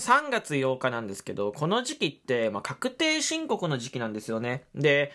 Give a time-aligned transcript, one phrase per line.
[0.00, 4.64] 3月8日なんですけど、この時期って、まあ、確定申告の時期なんですよね。
[4.74, 5.12] で、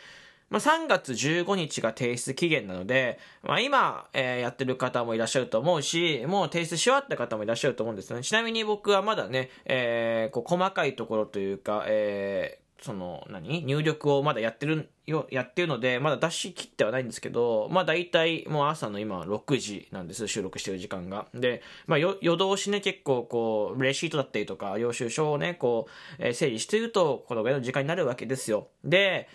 [0.50, 8.24] まあ、3月15日が提出期限なので、まあ、今、えー、やってる方もいらっしゃると思うし、もう提出し終わった方もいらっしゃると思うんですよね。
[8.24, 13.64] ちなみに僕はまだね、えー、こう細かいところというか、えー、その、何？
[13.66, 21.26] 入力をまだやってるよ、やってるので、まだ出し切ってはないんですけど、まあ大体もう朝の今6時なんです、収録してる時間が。
[21.34, 25.88] で、まあ夜通しね、結構こう、レシートだったりとか、領収書をね、こ
[26.20, 28.68] う、えー、整理してると、このぐらいの時間になるわけですよ。
[28.84, 29.28] で、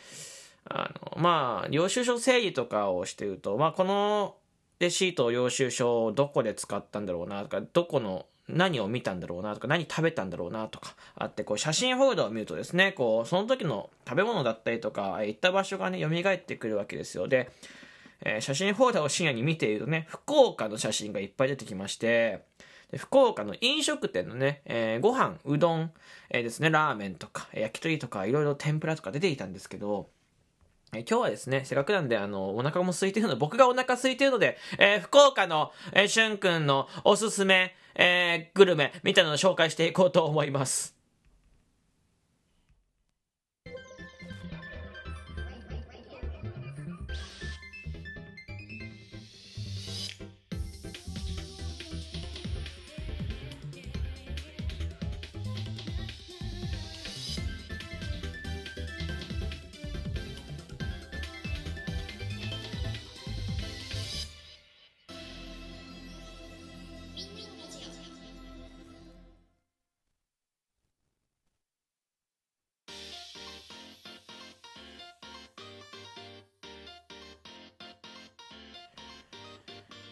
[0.64, 4.37] あの、まあ、領収書整理とかをしてると、まあ、この
[4.78, 17.29] レシート、領収書をどこで使ったんだろうなとか、どこの何を見たんだろうなとか、何食べたんだろうなとか、あって、こう、写真フォルダを見るとですね、こう、その時の食べ物だったりとか、行った場所がね、蘇ってくるわけですよ。
[17.29, 17.51] で、
[18.23, 22.45] えー、写真フォルダを深夜に見ているとね、福岡の写真がいっぱい出てきまして、
[22.97, 25.93] 福岡の飲食店のね、えー、ご飯、うどん、
[26.31, 30.09] えー、ですね、ラーメンとか、焼き鳥とか、いろいろ天ぷらとか出ていたんですけど、
[30.92, 41.00] え今日はですね、せっかくなんで、あの、お腹も空いてるので、僕がお腹空いてるので、えー、福岡の、えー、しゅんくんのおすすめ、えー、グルメ、みたいなのを紹介していこうと思います。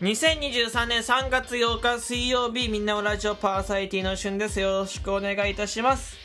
[0.01, 4.61] 2023年3月8日水曜日みんなのラジオパーサイティの旬です。
[4.61, 6.17] よろしくお願いいたします。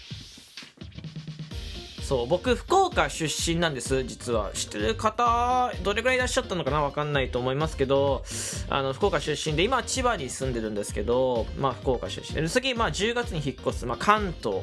[2.03, 4.51] そう僕福岡出身なんです実は。
[4.53, 6.83] 知ってる方どれぐらいいらっしゃったのかな？
[6.83, 8.23] わかんないと思いますけど
[8.69, 12.47] あの福岡出身で今千葉に住んでるんですけどまあ福岡出身で。
[12.47, 14.61] 次まあ10月に引っ越す、まあ、関東と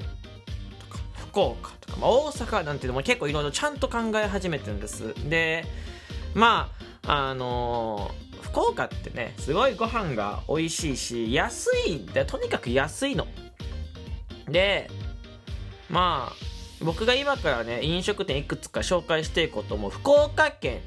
[0.89, 5.15] か福岡とか、まあ、大阪なんていうのも結構いろいろちゃんと考え始めてるんです。
[5.29, 5.65] で
[6.33, 6.71] ま
[7.03, 13.27] ああのー福岡ってね、すごいご飯が美味しいし、安いんで、とにかく安いの。
[14.49, 14.91] で、
[15.89, 20.81] まあ、僕が今からね、飲食店いくつか紹介していこうと思う、福岡県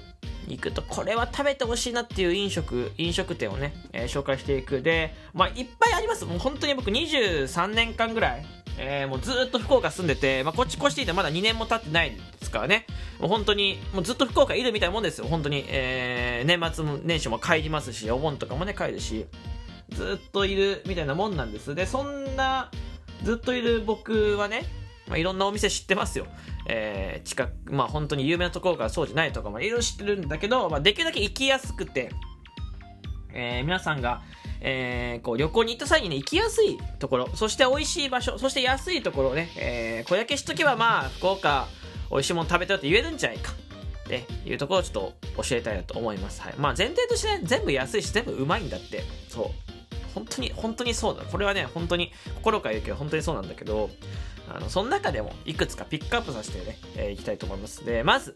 [0.47, 4.81] に行くと、これは食べてほしいなっていう飲食、飲食店をね、えー、紹介していく。
[4.81, 6.25] で、まあ、いっぱいあります。
[6.25, 8.46] もう本当に僕23年間ぐらい、
[8.78, 12.86] えー、もうずっと福岡住んでて、まあ、こっち越していてまだ2年も経ってないですからね。
[13.20, 15.28] もう本当に、もうずっと福岡いるみたいなもんですよ。
[15.28, 15.66] 本当に。
[15.68, 19.26] えー、年末も年始も帰りますし、お盆とかもね、帰るし、
[19.92, 21.76] ずっといるみたいなもんなんです。
[21.76, 22.72] で、そんな、
[23.24, 24.66] ずっといる僕はね、
[25.08, 26.28] まあ、いろんなお店知ってますよ。
[26.68, 32.12] えー、近く、まあ本当に有名なところからそうじゃないところもいろいろ知ってるんだけど、まあ、できるだけ行きやすくて、
[33.34, 34.22] えー、皆さんが、
[34.66, 41.68] えー、こう旅行に行った際にね、行きやすいところ、そして美味しい場所、そして安いところをね、えー、これだけしとけばまあ、福岡、
[42.09, 43.51] 美味しいもの食べたよって言えるんじゃないか。
[44.03, 45.13] っていうところをちょっと
[45.44, 46.41] 教えたいなと思います。
[46.41, 46.56] はい。
[46.57, 49.03] まあ前提としてね、全部安いし全部うまいんだって。
[49.29, 49.47] そう。
[50.13, 51.24] 本当に、本当にそうだ。
[51.24, 53.90] これはね、本当に、心から言うけど本当にそうなんだけど、
[54.50, 57.85] あの、その中でもいくつかピックアップさせてね、えー、いきたいと思います。
[57.85, 58.34] で、まず、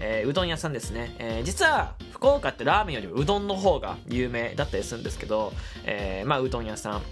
[0.00, 5.52] えー、うどん屋さんですね、えー、実は福岡ってラーメンよりうどんの方が有名だったりするんですけど、
[5.84, 7.02] えー、まあうどん屋さん、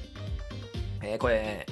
[1.03, 1.67] えー、これ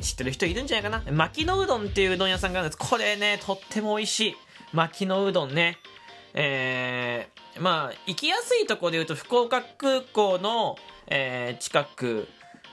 [0.00, 1.12] 知ってる人いるんじゃないかな？
[1.12, 2.90] 牧野うどんっていううどん屋さんがあるんです。
[2.90, 4.34] これねとっても美味しい。
[4.72, 5.78] 牧野うどんね。
[6.34, 12.26] えー、まあ行きやすいとこで言うと福岡空港の、えー、近く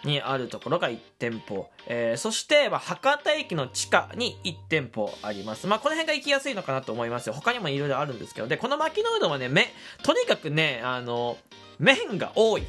[0.03, 5.67] にあるところが1店舗、えー、そして、まあ、博多駅の地下に1店舗あります。
[5.67, 7.33] まあ、この辺が行きやすいのかなと思いますよ。
[7.33, 9.73] 他にもいろいろあるんですけど、で、この牧野うどんはね、め、
[10.03, 11.37] とにかくね、あの、
[11.79, 12.63] 麺が多い。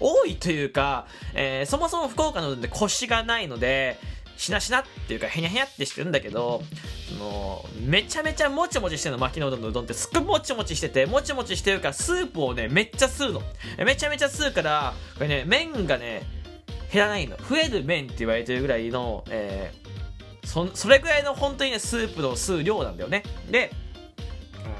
[0.00, 3.98] 多いというか、えー、そもそも福岡のうどんでコシがないので、
[4.36, 6.62] しなしなっていうか、へにゃへにゃってしてるんだけど、
[7.08, 13.42] その、めちゃめちゃもちもちしてるの、牧野うどんのうどんってすっごいもちもちしてて、もちもちしてるから、スープをね、めっちゃ吸うの。
[13.84, 16.22] めちゃめちゃ吸うから、これね、麺がね、
[16.92, 17.36] 減らないの。
[17.36, 23.22] 増える麺って言われてるぐらいの、えー、そ、それぐらいの本当にね、スープの吸う量なんだよね。
[23.50, 23.72] で、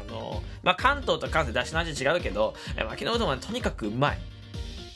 [0.09, 2.55] あの、まあ、関東と関西出汁の味違うけど、
[2.89, 4.19] 牧野うどんはとにかくうまい。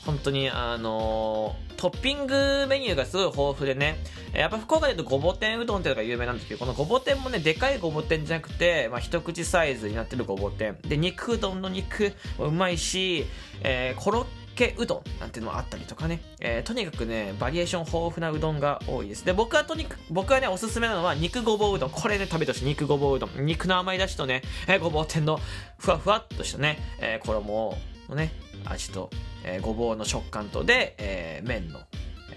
[0.05, 3.97] 本当に、あの、トッピングメニューがすごい豊富でね、
[4.33, 10.77] やっぱ福岡で言うとごぼ天うどんっていうのが有名なんですけど、このごぼ天もね、でかいごぼ天じゃなくて、まあ、一口サイズになってるごぼ天。
[10.87, 13.25] で、肉うどんの肉もうまいし、
[13.61, 19.25] えー、コロッけうどんなんていうのもあったりとかね、えー、とにかくね、バリエーション豊富なうどんが多いです。
[19.25, 21.89] で、僕はとにかく、僕はね、おすすめなのは肉ごぼううどん。
[21.89, 22.65] これね、食べてほしい。
[22.65, 23.45] 肉ごぼううどん。
[23.45, 25.39] 肉の甘いだしとね、えー、ごぼう天の
[25.79, 27.77] ふわふわっとしたね、えー、衣
[28.09, 28.31] のね、
[28.65, 29.09] 味と、
[29.43, 31.79] えー、ごぼうの食感とで、えー、麺の、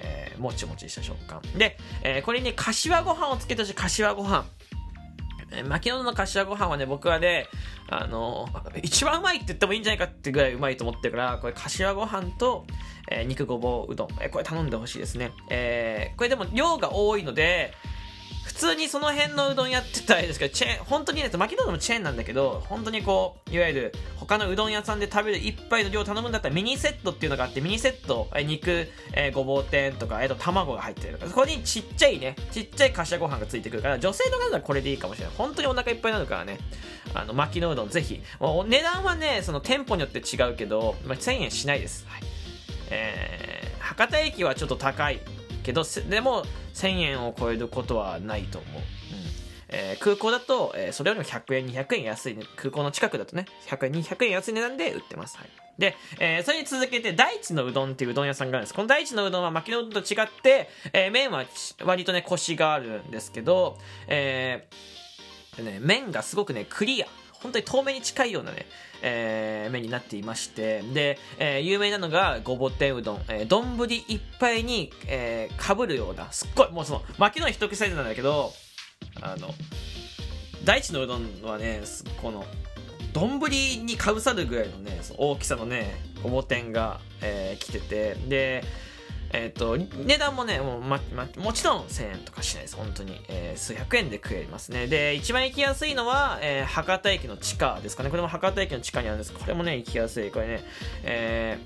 [0.01, 1.43] えー、もちもちした食感。
[1.59, 3.75] で、えー、これに、ね、柏ご飯をつけてほしい。
[3.75, 4.47] 柏ご飯。
[5.57, 7.49] えー、牧野の柏ご飯はね、僕はね、
[7.89, 8.49] あの、
[8.83, 12.67] 一番うまいって言ってもいいんじゃないかってぐらいうまいと思ってるから、これ柏ご飯と、
[13.11, 15.33] えー、肉ごぼううどん、えー、これ頼んでほしいですね。
[15.51, 17.73] えー、これでも量が多いので、
[18.55, 35.35] 普通にその辺のうどんやってたらですけど、チェーン、本当にね、巻きうどんもチェーンなんだけど、本当にこう、いわゆる他のうどん屋さんで食べる一杯の量を頼むんだったらミニセットっていうのがあって、ミニセット、え肉、えー、ごぼう天とか、えっ、ー、と、卵が入ってるそこにちっちゃいね、ちっちゃいかしわご飯がついてくるから、女性の方はこれでいいかもしれない。
[35.37, 36.59] 本当にお腹いっぱいになるからね、
[37.13, 38.23] あの、巻きのうどんぜひ。
[38.41, 42.07] 値段はね、その店舗によって違うけど、まあ、1000円しないです。
[42.09, 42.23] はい。
[42.91, 45.19] えー、博多駅はちょっと高い
[45.65, 46.45] けど、でも、
[46.75, 48.83] 1000円を超えることはないと思う。
[49.69, 55.37] えー、空港だと、えー、それよりも100円、200円安い、ね、空港の近くだとね、100円、200円安い値段で売ってます。
[55.37, 55.49] はい。
[55.79, 58.75] で、えー、それに続けて、大地のうどんっていううどん屋さんがあるんです。
[58.75, 61.45] この大地のうどんは巻きのうどんと違って、えー、麺は
[61.83, 63.77] 割とね、コシがあるんですけど、
[64.07, 67.09] えー、ね、麺がすごくね、クリア。
[67.45, 68.65] 本当に透明に近いようなね、
[69.03, 78.51] えー、麺になっていまして、で、えー、有名なのが、ごぼ天うどん、えー、丼いっぱいに、えー、かぶるような、すっごい、もうその、巻きの一口サイズなんだけど、
[79.21, 79.55] あの、
[80.65, 81.83] 大地のうどんはね、
[82.23, 82.47] この、
[83.13, 83.51] 丼
[83.85, 88.65] にかぶさるぐらいのね、の大きさのね、ごぼ天が、えー、来てて、で、
[89.35, 92.77] えっ、ー、と、値段もね、もう、ま、ま、もちろん1000円とかしないです。
[92.77, 93.21] 本当に。
[93.29, 94.87] えー、数百円で食えますね。
[94.87, 98.11] で、一番行きやすいのは、えー、博多駅の地下ですかね。
[98.11, 99.33] これも博多駅の地下にあるんです。
[99.33, 100.31] これもね、行きやすい。
[100.31, 100.61] これね、
[101.03, 101.59] え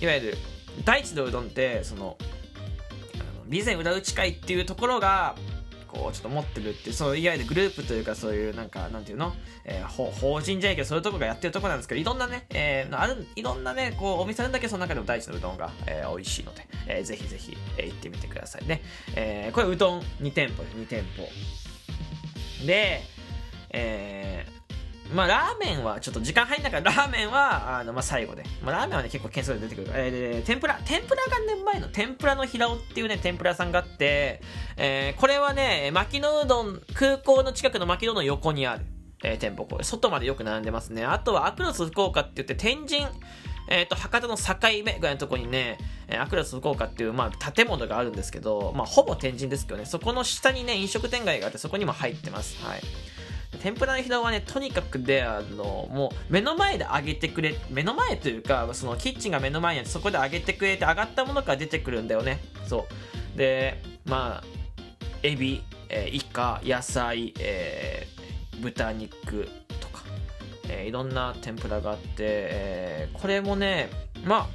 [0.00, 0.38] ー、いわゆる、
[0.84, 2.16] 大地のうどんって、その、
[3.48, 5.36] 備前裏打ち会っていうところが、
[6.12, 9.32] ちょっと持ってるってそういわゆるグループというかそういうなんかなんていうの、
[9.64, 18.82] えー、法人じゃいけどそういうとこがやってるとこなんですけどいろんなね、えー、あるいろんなねこうお店あるんだけどその中でも大地のうどんが、えー、美味しいので、えー、ぜひぜひ、えー、行ってみてくださいね、
[19.14, 21.28] えー、これうどん2店舗で2店舗。
[22.66, 23.02] で
[23.70, 24.58] えー
[25.14, 28.44] まあ、ラーメンはちょっと時間入んなから、ラーメンは、あの、まあ、最後で。
[28.62, 29.90] まあ、ラーメンはね、結構件数で出てくる。
[29.94, 30.10] えー、
[30.40, 34.42] で、天ぷら、天ぷらが年前の天ぷらの平尾っていうね、天ぷら屋さんがあって、
[34.76, 38.84] えー、これはね、牧野うどん、空港の近くの牧野うどん横にある、
[39.24, 39.64] えー、店舗。
[39.64, 41.04] これ、外までよく並んでますね。
[41.04, 43.06] あとは、アクロス福岡って言って、天神、
[43.70, 44.44] えっ、ー、と、博多の境
[44.84, 45.78] 目ぐらいのとこにね、
[46.18, 52.62] アクロス福岡っていう、まあ、建物があるんですけど、まあ、ほぼ天神ですけどね、そこの下にね、飲食店街があって、そこにも入ってます。
[52.64, 52.80] はい。
[53.62, 62.40] 天ぷらの平はね、とにかくで、あの、もう、目の前で揚げてくれ、目の前というか、その、キッチンが目の前にあって、そこで揚げてくれて、揚がったものから出てくるんだよね。
[62.66, 62.86] そ
[63.34, 63.38] う。
[63.38, 64.44] で、まあ、
[65.22, 69.48] エビ、えー、イカ、野菜、えー、豚肉
[69.80, 70.02] とか、
[70.68, 73.90] えー、いろんな天ぷらがあって、えー、これもね、
[74.24, 74.46] まあ、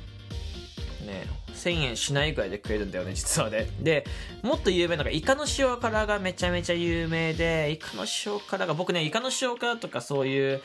[1.03, 3.69] ね、1000円しないぐらいで食えるんだよね、実はね。
[3.79, 4.05] で、
[4.41, 10.61] もっと有名なのが、イカの塩辛がめちゃめちゃ有名で、イカの塩辛が、僕ね、イカの塩辛とかそういう、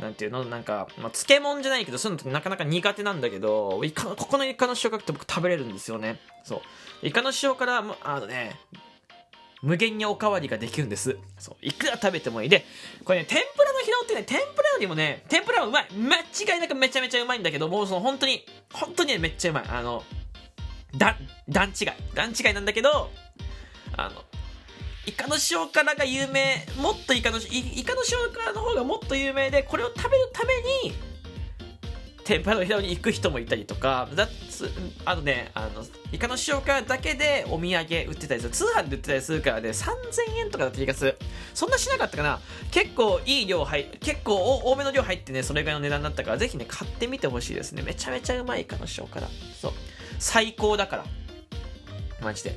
[0.00, 6.20] なんていうのなんか、まあ、漬物じゃないけど、そういうのってなかなか苦手なんだけど、イカここのイカの塩辛って僕食べれるんですよね。
[6.44, 6.62] そ
[7.02, 7.06] う。
[7.06, 8.58] イカの塩辛、あのね、
[9.62, 11.16] 無限におかわりができるんです。
[11.38, 11.56] そう。
[11.60, 12.48] いくら食べてもいい。
[12.48, 12.64] で、
[13.04, 15.88] これね、天ぷらの疲労ってね、天ぷらよりもね、天ぷらはうまい。
[15.92, 19.64] 間違いなくめちゃめちゃうまいんだけど、もうその本当に、本当にね、めっちゃうまい。
[19.68, 20.02] あの、
[20.96, 21.16] だ、
[21.48, 21.88] 段違い。
[22.14, 23.10] 段違いなんだけど、
[23.96, 24.24] あの、
[25.06, 30.54] イカの塩辛が有名、もっとイカの、イカの塩辛の方がもっと有名で、これを食べるため
[30.88, 31.09] に、
[32.30, 34.08] 天ぷらの平に行く人もいたりとか、
[35.04, 38.52] あとね、あの、イカの塩辛だけでお土産売ってたりする。
[38.52, 41.18] 通販で売ってたりするからね、3000円とかだった気がする。
[41.54, 42.38] そんなしなかったかな
[42.70, 47.82] 結構いい量入結構多めの量入ってね、それぐらいの値段だったから、ぜひね、買ってみてほしいですね。
[47.82, 49.28] めちゃめちゃうまいイカの塩辛。
[49.60, 49.72] そう。
[50.20, 51.04] 最高だから。
[52.22, 52.54] マジで。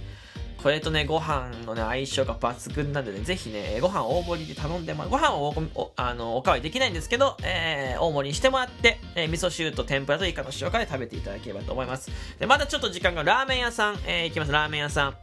[0.64, 12.10] これとね、ご飯のね、相性が抜群なんでね、ぜひね、ご飯大盛りで頼んでも、ご飯をおあのおかわりできないんですけど、えー、大盛りにしてもらって、えー、味噌汁と天ぷらとイカの塩辛で食べていただければと思います。
[12.40, 15.18] で、まだちょっと時間が、ラーメン屋さん、えー、行きます、ラーメン屋さん。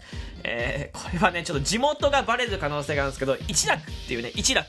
[0.45, 4.69] えー、これはね、ちょっと地元がバレる可能性があるんですけど、一楽っていうね、一楽。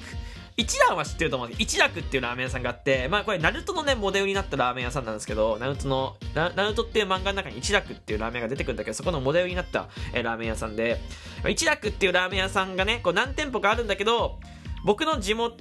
[0.61, 11.01] 一蘭は知ってると思うんで一楽っていうラーメン屋さんがあって、まあこれ、ナルトのね、モデルになったラーメン屋さんなんですけど、ナルトの、ナルトっていう漫画の中に一楽っていうラーメンが出てくるんだけど、そこのモデルになった、えラーメン屋さんで、
[11.49, 14.39] 一楽っていうラーメン屋さんがね、こう何店舗かあるんだけど、
[14.85, 15.57] 僕の地元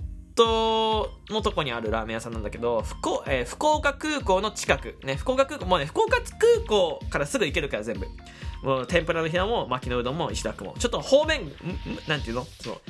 [1.28, 8.07] のとこにあるラーメン屋さんなんだけど、福,、えー、福岡空港の近く、ね、福岡空港、もうね、福岡空港からすぐ行けるから全部。
[8.62, 10.75] もう天ぷらのひなも巻きのうどんも石田区も。
[10.78, 11.50] ちょっと方面、
[12.07, 12.45] なんていうの？
[12.61, 12.80] その、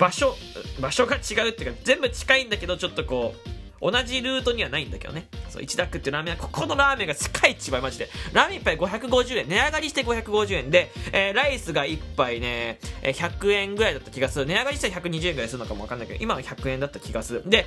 [0.00, 0.34] 場所、
[0.80, 3.50] 場所が違うっていうか、全部近いんだけど、ちょっとこう、
[3.82, 5.28] 同じルートにはないんだけどね。
[5.50, 8.08] そう、一ダックっていうラーメンは、ここのラーメンが世界一番マジで。
[8.32, 9.48] ラーメン1杯550円。
[9.48, 14.46] 値上がりして550円で、えー、ライスが1杯ね、100円ぐらいだった気がする。
[14.46, 17.42] 値上がりしたら120円ぐらいするのかもわかんないけど、今は100円だった気がする。
[17.46, 17.66] で、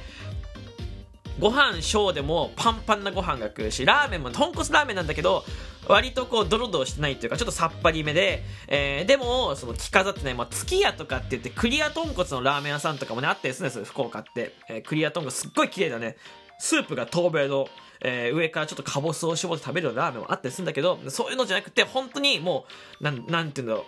[1.40, 5.44] ご飯小でもパンパンなご飯が食うし、ラーメンも豚骨ラーメンなんだけど、
[5.88, 14.54] 割とこうドロドロしてないっていうか、ちょっとさっぱりめで、えー、でも、その着飾ってない、まあ、月屋とかって言って、クリア豚骨のラーメン屋さんとかもね、あったりするんですよ、福岡って。
[14.70, 16.16] えー、クリア豚骨すっごい綺麗だね。
[16.60, 17.68] スープが透明の、
[18.02, 22.66] えー、上からちょっとかぼすを絞って食べるラーメンもあったりするんだけど、そういうのじゃなくて、本当にも
[23.02, 23.86] う、なん、なんていうんだろ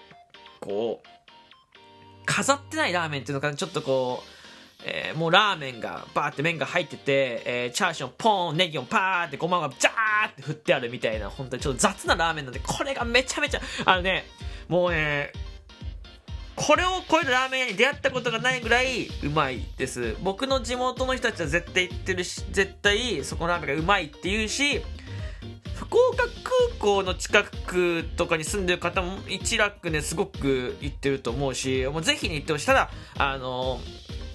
[0.61, 1.07] う、こう、
[2.25, 4.34] 飾ってないラーメンっていうのかな、ちょっとこう、
[4.83, 14.25] えー、もうラーメンがバーって麺が入ってて、えー、チャーシューをポーン、ネギをパーってごまがジャーって振ってあるみたいな、本当にちょっと雑なラーメンなんで、これがめちゃめちゃ、あのね、
[14.67, 15.31] もうね、
[16.55, 20.15] これを超えるラーメン屋に出会ったことがないぐらいうまいです。
[20.21, 24.81] 僕の地元の人たちは絶対言ってるし、絶対そこのラーメンがうまいって言うし、
[25.75, 32.65] 福岡空港の近くとかに住んでる方も一楽ね、すごく行ってると思うし、もうぜひに行ってほしい。
[32.65, 33.81] ただ、あの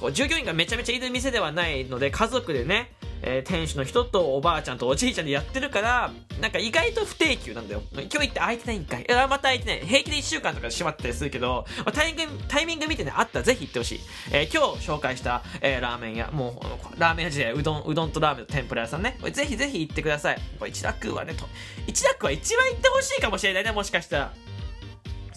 [0.00, 2.90] こう従業員がめちゃめちゃいる店ではないので、家族でね、
[3.22, 7.82] えー、店主の人とおばあちゃんとおじいちゃんでやってるから、なんか意外と不定休なんだよ。
[7.92, 9.12] 今日行って空いてないんかい。
[9.12, 9.86] あ、また空いてない。
[9.86, 14.00] 平気で1週間とか閉まったりするけど、まあ、タイミング、タイミング見てね、あったらぜひ行ってほしい。
[14.32, 16.62] えー、今日紹介した、えー、ラーメン屋、も
[16.96, 19.18] う、ラーメン屋時代、うどん、うどんとラーメンと天ぷら屋さんね。
[19.32, 20.38] ぜひぜひ行ってください。
[20.68, 21.44] 一楽はね、と、
[21.86, 24.34] 一楽は一番行ってほしいかもしれないね、もしかしたら。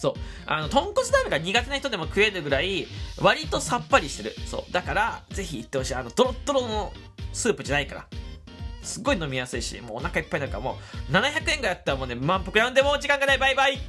[0.03, 0.13] そう。
[0.45, 2.87] あの、豚骨鍋が苦手な人でも食えるぐらい、
[3.21, 4.35] 割とさっぱりしてる。
[4.45, 4.71] そう。
[4.73, 5.95] だから、ぜひ行ってほしい。
[5.95, 6.91] あの、ドロッドロの
[7.31, 8.05] スープじゃないから。
[8.81, 10.77] すっごい飲みやすいし、もうお腹いっぱいなんかも
[11.09, 13.37] う、700円ぐらいやったらもうね、満腹なんでもう時間がない。
[13.37, 13.79] バイバイ